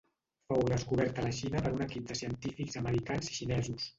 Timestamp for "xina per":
1.41-1.71